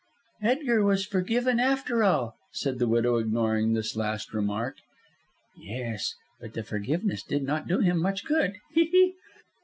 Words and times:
"Edgar 0.41 0.83
was 0.83 1.05
forgiven 1.05 1.59
after 1.59 2.03
all," 2.03 2.35
said 2.53 2.79
the 2.79 2.87
widow, 2.87 3.17
ignoring 3.17 3.73
this 3.73 3.95
last 3.95 4.33
remark. 4.33 4.77
"Yes, 5.55 6.15
but 6.39 6.53
the 6.53 6.63
forgiveness 6.63 7.21
did 7.21 7.43
not 7.43 7.67
do 7.67 7.81
him 7.81 7.99
much 8.01 8.25
good. 8.25 8.55
He! 8.73 8.85
he!" 8.85 9.13